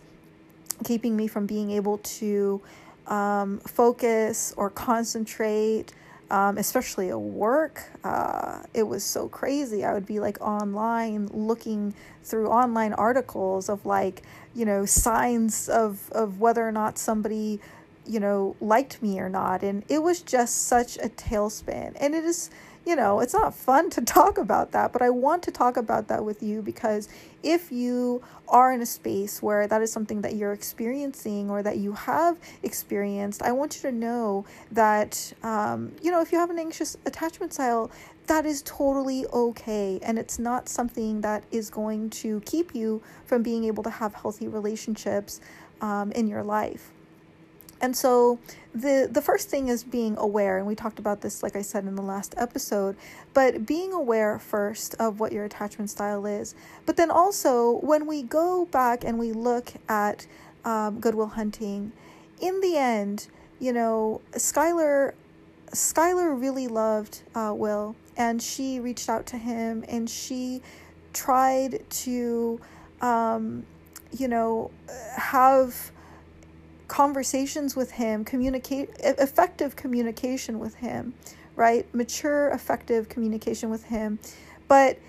keeping 0.84 1.16
me 1.16 1.28
from 1.28 1.46
being 1.46 1.72
able 1.72 2.00
to 2.00 2.62
um, 3.08 3.60
focus 3.60 4.54
or 4.58 4.70
concentrate 4.70 5.94
um, 6.34 6.58
especially 6.58 7.12
at 7.12 7.22
work. 7.22 7.84
Uh, 8.04 8.64
it 8.74 8.82
was 8.82 9.04
so 9.04 9.30
crazy. 9.30 9.86
I 9.86 9.94
would 9.94 10.08
be 10.08 10.20
like 10.20 10.42
online 10.42 11.28
looking 11.28 11.94
through 12.24 12.48
online 12.48 12.94
articles 12.94 13.70
of 13.70 13.86
like, 13.86 14.24
you 14.56 14.66
know, 14.66 14.84
signs 14.84 15.70
of, 15.70 16.12
of 16.12 16.40
whether 16.40 16.68
or 16.68 16.72
not 16.72 16.98
somebody, 16.98 17.60
you 18.08 18.20
know, 18.20 18.56
liked 18.60 19.00
me 19.00 19.20
or 19.20 19.30
not. 19.30 19.62
And 19.62 19.84
it 19.90 20.02
was 20.02 20.24
just 20.24 20.64
such 20.64 20.98
a 20.98 21.08
tailspin. 21.08 21.96
And 22.00 22.16
it 22.16 22.24
is 22.24 22.50
you 22.86 22.96
know, 22.96 23.20
it's 23.20 23.34
not 23.34 23.54
fun 23.54 23.90
to 23.92 24.02
talk 24.06 24.38
about 24.38 24.72
that, 24.72 24.94
but 24.94 25.02
I 25.02 25.10
want 25.10 25.44
to 25.44 25.52
talk 25.52 25.78
about 25.78 26.08
that 26.08 26.24
with 26.24 26.44
you 26.44 26.62
because 26.62 27.08
if 27.42 27.72
you 27.72 28.22
are 28.48 28.72
in 28.72 28.82
a 28.82 28.86
space 28.86 29.42
where 29.42 29.68
that 29.68 29.82
is 29.82 29.92
something 29.92 30.22
that 30.22 30.36
you're 30.36 30.54
experiencing 30.54 31.50
or 31.50 31.64
that 31.64 31.78
you 31.78 31.94
have 31.94 32.38
experienced, 32.62 33.42
I 33.42 33.52
want 33.52 33.76
you 33.76 33.90
to 33.90 33.92
know 33.92 34.46
that, 34.72 35.34
um, 35.44 35.92
you 36.02 36.12
know, 36.12 36.22
if 36.22 36.32
you 36.32 36.40
have 36.40 36.50
an 36.50 36.60
anxious 36.60 36.96
attachment 37.06 37.54
style, 37.54 37.92
that 38.28 38.46
is 38.46 38.62
totally 38.62 39.26
okay. 39.28 40.00
And 40.02 40.18
it's 40.18 40.40
not 40.40 40.70
something 40.70 41.22
that 41.22 41.44
is 41.52 41.70
going 41.70 42.10
to 42.12 42.40
keep 42.42 42.74
you 42.74 43.02
from 43.26 43.44
being 43.44 43.66
able 43.66 43.84
to 43.84 43.90
have 43.90 44.14
healthy 44.14 44.48
relationships 44.48 45.42
um, 45.82 46.12
in 46.14 46.28
your 46.28 46.44
life. 46.44 46.93
And 47.84 47.98
so 47.98 48.40
the 48.74 49.10
the 49.12 49.22
first 49.22 49.50
thing 49.50 49.68
is 49.68 49.84
being 49.84 50.16
aware 50.18 50.58
and 50.58 50.66
we 50.66 50.74
talked 50.74 51.00
about 51.00 51.20
this 51.20 51.44
like 51.44 51.58
I 51.58 51.62
said 51.62 51.84
in 51.84 51.96
the 51.96 52.02
last 52.02 52.34
episode, 52.38 52.96
but 53.34 53.66
being 53.66 53.92
aware 53.92 54.40
first 54.40 54.96
of 54.96 55.20
what 55.20 55.34
your 55.34 55.44
attachment 55.44 55.90
style 55.90 56.26
is. 56.26 56.56
But 56.86 56.96
then 56.96 57.12
also 57.12 57.80
when 57.82 58.08
we 58.08 58.24
go 58.24 58.66
back 58.72 59.04
and 59.04 59.20
we 59.20 59.34
look 59.34 59.74
at 59.90 60.26
um, 60.64 61.02
Good 61.02 61.14
Will 61.14 61.28
Hunting, 61.28 61.92
in 62.40 62.62
the 62.62 62.78
end, 62.78 63.28
you 63.60 63.74
know, 63.74 64.22
Skylar 64.32 65.12
Skylar 65.72 66.40
really 66.40 66.70
loved 66.70 67.24
uh, 67.36 67.54
Will, 67.54 67.98
and 68.16 68.42
she 68.42 68.80
reached 68.80 69.10
out 69.10 69.26
to 69.26 69.38
him, 69.38 69.84
and 69.90 70.10
she 70.10 70.62
tried 71.12 71.84
to, 71.90 72.62
um, 73.02 73.66
you 74.18 74.30
know, 74.30 74.72
have 75.18 75.92
conversations 76.88 77.76
with 77.76 77.92
him, 77.92 78.24
communicate 78.24 78.90
effective 79.00 79.76
communication 79.76 80.60
with 80.60 80.76
him, 80.76 81.14
right? 81.56 81.86
Mature, 81.94 82.50
effective 82.50 83.10
communication 83.10 83.70
with 83.70 83.86
him, 83.86 84.20
but 84.68 85.00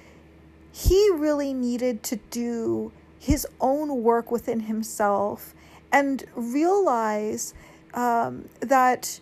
he 0.73 1.11
really 1.15 1.55
needed 1.55 2.03
to 2.03 2.17
do 2.31 2.93
his 3.19 3.47
own 3.61 4.03
work 4.03 4.31
within 4.31 4.61
himself 4.61 5.55
and 5.93 6.25
realize 6.35 7.55
um, 7.95 8.49
that 8.61 9.21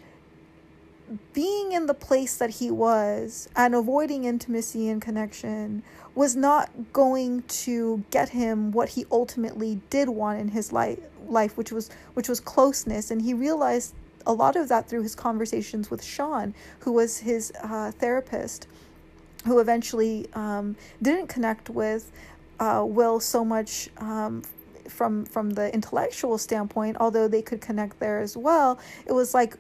being 1.32 1.73
in 1.73 1.87
the 1.87 1.94
place 1.94 2.37
that 2.38 2.50
he 2.50 2.71
was 2.71 3.49
and 3.54 3.75
avoiding 3.75 4.25
intimacy 4.25 4.88
and 4.88 5.02
connection 5.02 5.82
was 6.14 6.35
not 6.35 6.71
going 6.92 7.42
to 7.42 8.02
get 8.11 8.30
him 8.30 8.73
what 8.73 8.90
he 8.90 9.04
ultimately 9.11 9.80
did 9.90 10.09
want 10.09 10.40
in 10.40 10.49
his 10.49 10.73
life 10.73 10.99
life 11.29 11.57
which 11.57 11.73
was 11.73 11.91
which 12.14 12.29
was 12.29 12.41
closeness 12.41 13.11
and 13.11 13.23
he 13.23 13.35
realized 13.35 13.95
a 14.26 14.33
lot 14.33 14.55
of 14.55 14.69
that 14.69 14.88
through 14.88 15.02
his 15.02 15.14
conversations 15.14 15.91
with 15.91 16.02
Sean 16.02 16.55
who 16.81 16.93
was 16.93 17.19
his 17.19 17.52
uh, 17.62 17.91
therapist 17.93 18.67
who 19.45 19.59
eventually 19.59 20.29
um, 20.35 20.76
didn't 21.00 21.26
connect 21.26 21.69
with 21.69 22.12
uh, 22.61 22.85
Will 22.87 23.19
so 23.19 23.45
much 23.45 23.88
um, 23.99 24.43
from 24.88 25.25
from 25.25 25.50
the 25.50 25.73
intellectual 25.75 26.38
standpoint, 26.38 26.97
although 27.00 27.29
they 27.29 27.43
could 27.43 27.61
connect 27.61 27.99
there 27.99 28.21
as 28.21 28.37
well. 28.37 28.79
It 29.07 29.12
was 29.12 29.35
like 29.35 29.57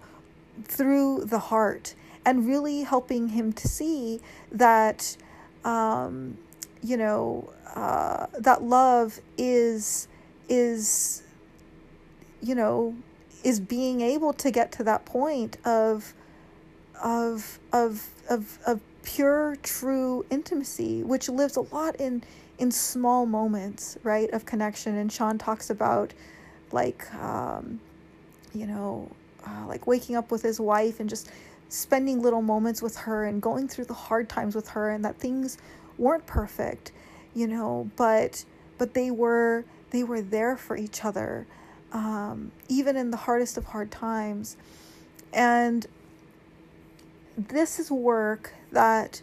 through 0.64 1.24
the 1.24 1.38
heart 1.38 1.94
and 2.24 2.46
really 2.46 2.82
helping 2.82 3.28
him 3.28 3.52
to 3.54 3.66
see 3.66 4.20
that 4.52 5.16
um, 5.64 6.36
you 6.82 6.96
know 6.96 7.50
uh, 7.74 8.26
that 8.38 8.62
love 8.62 9.20
is 9.36 10.08
is 10.48 11.21
you 12.42 12.54
know 12.54 12.94
is 13.44 13.60
being 13.60 14.00
able 14.00 14.32
to 14.32 14.50
get 14.50 14.72
to 14.72 14.84
that 14.84 15.04
point 15.04 15.56
of 15.64 16.14
of 17.02 17.58
of 17.72 18.08
of 18.28 18.58
of 18.66 18.80
pure 19.02 19.56
true 19.62 20.24
intimacy 20.30 21.02
which 21.02 21.28
lives 21.28 21.56
a 21.56 21.60
lot 21.60 21.96
in 21.96 22.22
in 22.62 22.70
small 22.70 23.26
moments 23.26 23.98
right 24.04 24.30
of 24.32 24.46
connection. 24.46 24.96
And 24.96 25.12
sean 25.12 25.36
talks 25.36 25.68
about 25.68 26.12
like 26.70 27.12
um, 27.14 27.80
you 28.54 28.66
know 28.66 29.10
uh, 29.44 29.66
like 29.66 29.86
waking 29.88 30.14
up 30.14 30.30
with 30.30 30.42
his 30.42 30.60
wife 30.60 31.00
and 31.00 31.10
just 31.10 31.28
spending 31.68 32.22
little 32.22 32.42
moments 32.42 32.80
with 32.80 32.96
her 32.96 33.24
and 33.24 33.42
going 33.42 33.66
through 33.66 33.86
the 33.86 33.94
hard 33.94 34.28
times 34.28 34.54
with 34.54 34.68
her 34.68 34.90
and 34.90 35.04
that 35.04 35.18
things 35.18 35.58
weren't 35.98 36.26
perfect 36.26 36.92
you 37.34 37.46
know 37.46 37.90
but 37.96 38.44
but 38.78 38.94
they 38.94 39.10
were 39.10 39.64
they 39.90 40.04
were 40.04 40.20
there 40.20 40.56
for 40.56 40.76
each 40.76 41.04
other 41.04 41.46
um, 41.92 42.52
even 42.68 42.96
in 42.96 43.10
the 43.10 43.16
hardest 43.16 43.56
of 43.56 43.66
hard 43.66 43.90
times. 43.90 44.56
And 45.32 45.86
this 47.36 47.78
is 47.78 47.90
work 47.90 48.52
that 48.70 49.22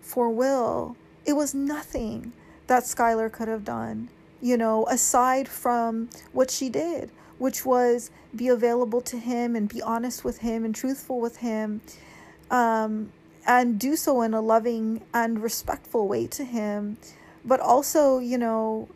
for 0.00 0.30
will 0.30 0.96
it 1.26 1.32
was 1.32 1.54
nothing 1.54 2.32
that 2.66 2.84
skylar 2.84 3.30
could 3.30 3.48
have 3.48 3.64
done 3.64 4.08
you 4.40 4.56
know 4.56 4.86
aside 4.86 5.48
from 5.48 6.08
what 6.32 6.50
she 6.50 6.68
did 6.68 7.10
which 7.38 7.64
was 7.64 8.10
be 8.34 8.48
available 8.48 9.00
to 9.00 9.18
him 9.18 9.56
and 9.56 9.68
be 9.68 9.82
honest 9.82 10.24
with 10.24 10.38
him 10.38 10.64
and 10.64 10.74
truthful 10.74 11.20
with 11.20 11.38
him 11.38 11.80
um, 12.50 13.12
and 13.46 13.78
do 13.78 13.96
so 13.96 14.22
in 14.22 14.34
a 14.34 14.40
loving 14.40 15.02
and 15.14 15.42
respectful 15.42 16.06
way 16.08 16.26
to 16.26 16.44
him. 16.44 16.96
But 17.44 17.60
also 17.60 18.18
you 18.18 18.38
know 18.38 18.88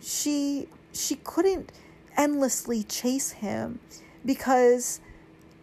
she 0.00 0.68
she 0.92 1.16
couldn't 1.16 1.70
endlessly 2.16 2.82
chase 2.82 3.32
him 3.32 3.78
because 4.24 5.00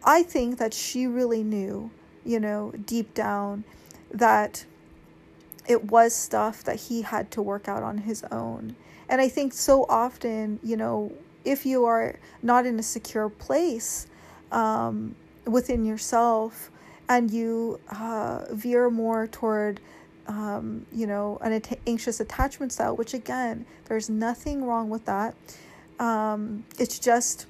i 0.03 0.23
think 0.23 0.57
that 0.57 0.73
she 0.73 1.05
really 1.07 1.43
knew 1.43 1.89
you 2.27 2.41
know, 2.41 2.73
deep 2.85 3.13
down 3.13 3.63
that 4.11 4.65
it 5.65 5.85
was 5.85 6.13
stuff 6.13 6.61
that 6.63 6.75
he 6.75 7.01
had 7.01 7.31
to 7.31 7.41
work 7.41 7.67
out 7.67 7.81
on 7.81 7.99
his 7.99 8.23
own. 8.31 8.75
And 9.09 9.21
I 9.21 9.29
think 9.29 9.53
so 9.53 9.85
often, 9.87 10.59
you 10.61 10.75
know, 10.75 11.13
if 11.45 11.65
you 11.65 11.85
are 11.85 12.19
not 12.43 12.65
in 12.65 12.77
a 12.77 12.83
secure 12.83 13.29
place 13.29 14.07
um, 14.51 15.15
within 15.45 15.85
yourself 15.85 16.69
and 17.07 17.31
you 17.31 17.79
uh, 17.89 18.43
veer 18.51 18.89
more 18.89 19.27
toward, 19.27 19.79
um, 20.27 20.85
you 20.91 21.07
know, 21.07 21.37
an 21.41 21.61
anxious 21.87 22.19
attachment 22.19 22.73
style, 22.73 22.97
which 22.97 23.13
again, 23.13 23.65
there's 23.85 24.09
nothing 24.09 24.65
wrong 24.65 24.89
with 24.89 25.05
that. 25.05 25.33
Um, 25.99 26.63
it's 26.77 26.99
just, 26.99 27.47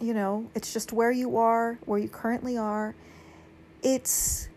you 0.00 0.12
know, 0.12 0.50
it's 0.54 0.72
just 0.72 0.92
where 0.92 1.10
you 1.10 1.38
are, 1.38 1.78
where 1.86 1.98
you 1.98 2.08
currently 2.08 2.58
are. 2.58 2.94
It's 3.82 4.48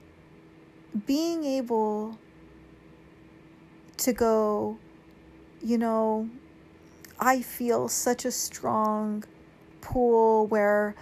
being 1.06 1.44
able 1.44 2.18
to 3.98 4.14
go, 4.14 4.78
you 5.62 5.78
know, 5.78 6.30
I 7.20 7.42
feel 7.42 7.88
such 7.90 8.26
a 8.26 8.32
strong 8.32 9.24
pull 9.82 10.48
where 10.48 10.96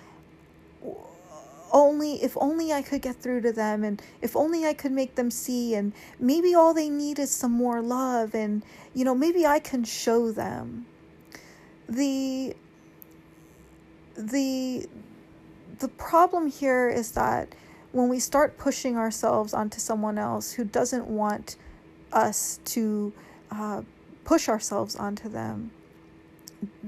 only 1.71 2.23
if 2.23 2.37
only 2.37 2.71
I 2.71 2.81
could 2.81 3.01
get 3.01 3.17
through 3.17 3.41
to 3.41 3.51
them 3.51 3.83
and 3.83 4.01
if 4.21 4.35
only 4.35 4.65
I 4.65 4.73
could 4.73 4.91
make 4.91 5.15
them 5.15 5.29
see 5.29 5.75
and 5.75 5.93
maybe 6.19 6.55
all 6.55 6.73
they 6.73 6.89
need 6.89 7.19
is 7.19 7.29
some 7.31 7.51
more 7.51 7.81
love 7.81 8.33
and 8.33 8.63
you 8.93 9.03
know 9.03 9.13
maybe 9.13 9.45
I 9.45 9.59
can 9.59 9.83
show 9.83 10.31
them 10.31 10.85
the 11.87 12.55
the 14.17 14.87
the 15.79 15.87
problem 15.89 16.47
here 16.47 16.89
is 16.89 17.11
that 17.11 17.53
when 17.91 18.09
we 18.09 18.19
start 18.19 18.57
pushing 18.57 18.97
ourselves 18.97 19.53
onto 19.53 19.79
someone 19.79 20.17
else 20.17 20.51
who 20.51 20.63
doesn't 20.63 21.07
want 21.07 21.55
us 22.11 22.59
to 22.65 23.13
uh, 23.51 23.81
push 24.23 24.49
ourselves 24.49 24.95
onto 24.95 25.29
them, 25.29 25.71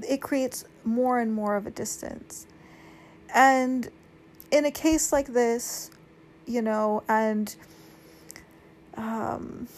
it 0.06 0.20
creates 0.20 0.64
more 0.84 1.20
and 1.20 1.32
more 1.32 1.56
of 1.56 1.66
a 1.66 1.70
distance. 1.70 2.46
And 3.34 3.88
in 4.50 4.64
a 4.64 4.70
case 4.70 5.12
like 5.12 5.28
this, 5.28 5.90
you 6.46 6.62
know, 6.62 7.02
and, 7.08 7.54
um, 8.96 9.68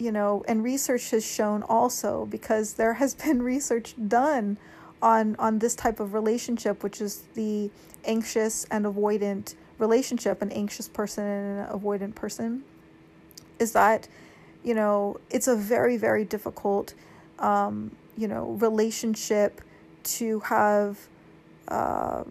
you 0.00 0.10
know, 0.10 0.42
and 0.48 0.64
research 0.64 1.10
has 1.10 1.24
shown 1.24 1.62
also 1.64 2.26
because 2.26 2.74
there 2.74 2.94
has 2.94 3.14
been 3.14 3.42
research 3.54 3.94
done 4.08 4.56
on 5.02 5.36
on 5.38 5.58
this 5.58 5.74
type 5.74 6.00
of 6.00 6.14
relationship, 6.14 6.82
which 6.82 7.00
is 7.00 7.22
the 7.34 7.70
anxious 8.04 8.64
and 8.70 8.86
avoidant 8.86 9.54
relationship, 9.78 10.42
an 10.42 10.50
anxious 10.52 10.88
person 10.88 11.24
and 11.24 11.68
an 11.68 11.78
avoidant 11.78 12.14
person, 12.14 12.64
is 13.58 13.72
that, 13.72 14.08
you 14.62 14.74
know, 14.74 15.18
it's 15.30 15.48
a 15.48 15.56
very, 15.56 15.96
very 15.96 16.24
difficult, 16.24 16.94
um, 17.38 17.90
you 18.16 18.28
know, 18.28 18.52
relationship 18.52 19.60
to 20.02 20.40
have, 20.40 20.98
uh, 21.68 22.24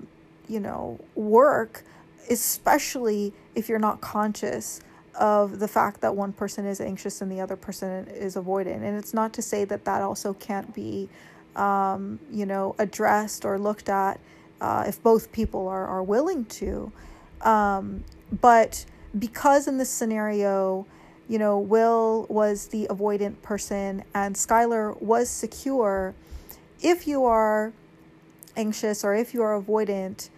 you 0.48 0.60
know, 0.60 1.00
work, 1.16 1.84
especially 2.30 3.34
if 3.56 3.70
you're 3.70 3.80
not 3.80 4.02
conscious 4.02 4.82
of 5.20 5.60
the 5.60 5.68
fact 5.68 6.02
that 6.02 6.16
one 6.16 6.32
person 6.32 6.66
is 6.66 6.80
anxious 6.80 7.22
and 7.22 7.32
the 7.32 7.42
other 7.42 7.58
person 7.58 8.08
is 8.08 8.36
avoidant. 8.36 8.82
And 8.84 8.98
it's 8.98 9.14
not 9.14 9.34
to 9.34 9.42
say 9.42 9.66
that 9.66 9.86
that 9.86 10.02
also 10.02 10.34
can't 10.34 10.74
be, 10.74 11.10
um, 11.56 12.20
you 12.32 12.46
know, 12.46 12.74
addressed 12.80 13.44
or 13.44 13.60
looked 13.60 13.90
at 13.90 14.20
uh, 14.62 14.86
if 14.88 15.04
both 15.04 15.32
people 15.32 15.68
are, 15.68 15.86
are 15.86 16.04
willing 16.04 16.46
to. 16.46 16.92
Um, 17.42 18.06
but 18.42 18.86
because 19.18 19.68
in 19.68 19.78
this 19.78 19.90
scenario, 19.90 20.88
you 21.28 21.38
know, 21.38 21.60
Will 21.60 22.26
was 22.30 22.68
the 22.68 22.88
avoidant 22.90 23.42
person 23.42 24.04
and 24.14 24.36
Skylar 24.36 25.00
was 25.02 25.30
secure, 25.30 26.16
if 26.82 27.08
you 27.08 27.26
are 27.26 27.74
anxious 28.56 29.04
or 29.04 29.14
if 29.16 29.34
you 29.34 29.42
are 29.42 29.62
avoidant, 29.62 30.30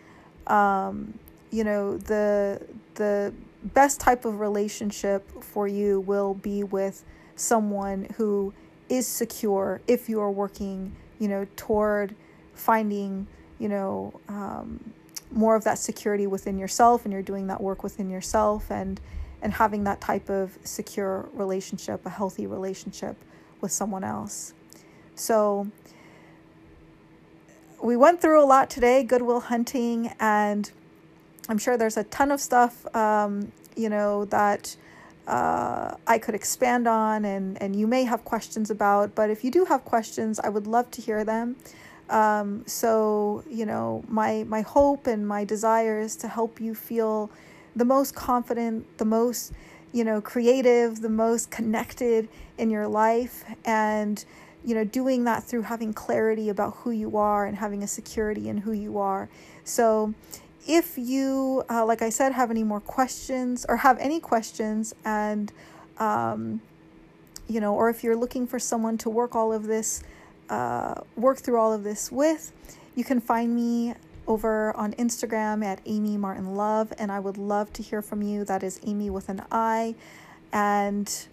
um, 0.48 1.13
you 1.52 1.63
know, 1.63 1.98
the 1.98 2.62
the 2.96 3.32
best 3.63 4.00
type 4.00 4.26
of 4.26 4.39
relationship 4.39 5.30
for 5.43 5.67
you 5.67 6.00
will 6.02 6.34
be 6.34 6.63
with 6.63 7.04
someone 7.36 8.08
who 8.17 8.54
is 8.89 9.08
secure 9.08 9.82
if 9.88 10.10
you 10.10 10.19
are 10.19 10.32
working, 10.32 10.95
you 11.19 11.28
know, 11.28 11.47
toward 11.56 12.15
finding, 12.54 13.28
you 13.60 13.69
know, 13.69 14.13
um, 14.28 14.93
more 15.32 15.56
of 15.56 15.63
that 15.63 15.80
security 15.80 16.28
within 16.28 16.58
yourself 16.58 17.06
and 17.06 17.13
you're 17.13 17.21
doing 17.21 17.47
that 17.47 17.62
work 17.62 17.84
within 17.84 18.10
yourself 18.10 18.69
and 18.69 19.00
and 19.43 19.54
having 19.54 19.86
that 19.86 20.00
type 20.00 20.30
of 20.30 20.56
secure 20.63 21.28
relationship, 21.34 22.06
a 22.06 22.10
healthy 22.10 22.45
relationship 22.45 23.15
with 23.60 23.71
someone 23.71 24.04
else. 24.04 24.54
So 25.15 25.67
we 27.82 27.97
went 27.97 28.21
through 28.21 28.43
a 28.43 28.45
lot 28.45 28.69
today, 28.69 29.04
Good 29.04 29.24
Will 29.24 29.39
Hunting, 29.39 30.13
and 30.19 30.69
I'm 31.49 31.58
sure 31.58 31.77
there's 31.77 31.97
a 31.97 32.04
ton 32.06 32.32
of 32.32 32.39
stuff, 32.39 32.93
um, 32.95 33.51
you 33.75 33.89
know, 33.89 34.25
that 34.25 34.75
uh, 35.27 35.95
I 36.08 36.17
could 36.17 36.36
expand 36.36 36.88
on 36.88 37.25
and, 37.25 37.62
and 37.62 37.75
you 37.75 37.88
may 37.88 38.04
have 38.04 38.23
questions 38.23 38.69
about. 38.69 39.15
But 39.15 39.30
if 39.30 39.43
you 39.43 39.51
do 39.51 39.65
have 39.65 39.84
questions, 39.86 40.39
I 40.39 40.49
would 40.49 40.67
love 40.67 40.91
to 40.91 41.01
hear 41.01 41.23
them. 41.23 41.56
Um, 42.10 42.63
so, 42.67 43.43
you 43.49 43.65
know, 43.65 44.04
my, 44.08 44.43
my 44.43 44.62
hope 44.62 45.08
and 45.08 45.27
my 45.27 45.45
desire 45.45 45.99
is 45.99 46.15
to 46.17 46.27
help 46.27 46.60
you 46.60 46.75
feel 46.75 47.32
the 47.75 47.86
most 47.86 48.15
confident, 48.15 48.86
the 48.97 49.06
most, 49.06 49.54
you 49.93 50.04
know, 50.04 50.19
creative, 50.19 51.01
the 51.01 51.10
most 51.10 51.49
connected 51.51 52.27
in 52.58 52.69
your 52.69 52.88
life. 52.88 53.45
And, 53.63 54.23
you 54.65 54.75
know, 54.75 54.84
doing 54.84 55.23
that 55.23 55.43
through 55.43 55.63
having 55.63 55.93
clarity 55.93 56.49
about 56.49 56.75
who 56.77 56.91
you 56.91 57.17
are 57.17 57.45
and 57.45 57.58
having 57.58 57.82
a 57.82 57.88
security 57.88 58.49
in 58.49 58.58
who 58.58 58.73
you 58.73 58.97
are. 58.97 59.30
So, 59.63 60.13
if 60.67 60.97
you, 60.97 61.63
uh, 61.69 61.86
like 61.86 62.02
I 62.02 62.10
said, 62.10 62.34
have 62.34 62.52
any 62.52 62.63
more 62.63 62.80
questions 62.80 63.65
or 63.67 63.78
have 63.78 63.97
any 64.00 64.19
questions, 64.19 64.93
and 65.04 65.52
um, 65.97 66.62
you 67.47 67.60
know, 67.60 67.76
or 67.76 67.89
if 67.89 68.04
you're 68.04 68.15
looking 68.15 68.47
for 68.47 68.60
someone 68.60 68.97
to 69.00 69.10
work 69.10 69.36
all 69.36 69.52
of 69.52 69.65
this, 69.65 70.04
uh, 70.50 70.95
work 71.15 71.39
through 71.39 71.60
all 71.60 71.74
of 71.74 71.84
this 71.84 72.12
with, 72.12 72.52
you 72.95 73.04
can 73.04 73.19
find 73.19 73.56
me 73.56 73.93
over 74.28 74.76
on 74.78 74.93
Instagram 74.93 75.63
at 75.65 75.82
Amy 75.86 76.15
Martin 76.17 76.56
Love, 76.56 76.93
and 76.97 77.12
I 77.12 77.19
would 77.19 77.38
love 77.38 77.74
to 77.74 77.84
hear 77.84 78.02
from 78.02 78.21
you. 78.21 78.45
That 78.45 78.63
is 78.63 78.80
Amy 78.86 79.10
with 79.10 79.30
an 79.30 79.43
I, 79.52 79.95
and 80.54 81.28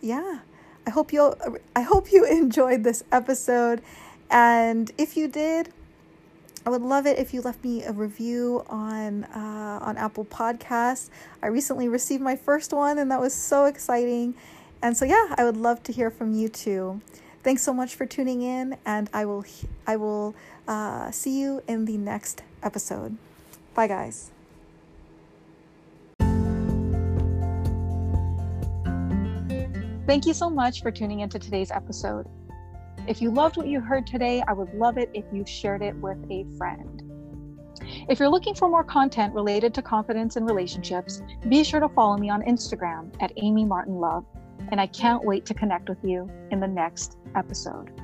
yeah, 0.00 0.40
I 0.86 0.90
hope 0.90 1.12
you 1.12 1.34
I 1.74 1.82
hope 1.82 2.12
you 2.12 2.24
enjoyed 2.30 2.84
this 2.84 3.02
episode, 3.10 3.82
and 4.30 4.90
if 4.96 5.16
you 5.16 5.26
did 5.26 5.72
I 6.68 6.70
would 6.70 6.82
love 6.82 7.06
it 7.06 7.18
if 7.18 7.32
you 7.32 7.40
left 7.40 7.64
me 7.64 7.82
a 7.82 7.92
review 7.92 8.62
on 8.68 9.24
uh, 9.24 9.78
on 9.80 9.96
Apple 9.96 10.26
Podcasts. 10.26 11.08
I 11.42 11.46
recently 11.46 11.88
received 11.88 12.22
my 12.22 12.36
first 12.36 12.74
one, 12.74 12.98
and 12.98 13.10
that 13.10 13.18
was 13.18 13.32
so 13.32 13.64
exciting. 13.64 14.34
And 14.82 14.94
so, 14.94 15.06
yeah, 15.06 15.34
I 15.38 15.44
would 15.44 15.56
love 15.56 15.82
to 15.84 15.92
hear 15.92 16.10
from 16.10 16.34
you 16.34 16.50
too. 16.50 17.00
Thanks 17.42 17.62
so 17.62 17.72
much 17.72 17.94
for 17.94 18.04
tuning 18.04 18.42
in, 18.42 18.76
and 18.84 19.08
I 19.14 19.24
will 19.24 19.46
I 19.86 19.96
will 19.96 20.34
uh, 20.68 21.10
see 21.10 21.40
you 21.40 21.62
in 21.66 21.86
the 21.86 21.96
next 21.96 22.42
episode. 22.62 23.16
Bye, 23.72 23.86
guys. 23.86 24.30
Thank 30.06 30.26
you 30.26 30.34
so 30.34 30.50
much 30.50 30.82
for 30.82 30.90
tuning 30.90 31.20
into 31.20 31.38
today's 31.38 31.70
episode. 31.70 32.28
If 33.08 33.22
you 33.22 33.30
loved 33.30 33.56
what 33.56 33.68
you 33.68 33.80
heard 33.80 34.06
today, 34.06 34.44
I 34.46 34.52
would 34.52 34.74
love 34.74 34.98
it 34.98 35.08
if 35.14 35.24
you 35.32 35.42
shared 35.46 35.80
it 35.80 35.96
with 35.96 36.18
a 36.30 36.44
friend. 36.58 37.02
If 38.06 38.20
you're 38.20 38.28
looking 38.28 38.54
for 38.54 38.68
more 38.68 38.84
content 38.84 39.32
related 39.32 39.72
to 39.74 39.82
confidence 39.82 40.36
and 40.36 40.46
relationships, 40.46 41.22
be 41.48 41.64
sure 41.64 41.80
to 41.80 41.88
follow 41.88 42.18
me 42.18 42.28
on 42.28 42.42
Instagram 42.42 43.10
at 43.20 43.32
Amy 43.38 43.64
Martin 43.64 43.94
Love, 43.94 44.26
and 44.70 44.78
I 44.78 44.88
can't 44.88 45.24
wait 45.24 45.46
to 45.46 45.54
connect 45.54 45.88
with 45.88 46.04
you 46.04 46.30
in 46.50 46.60
the 46.60 46.68
next 46.68 47.16
episode. 47.34 47.98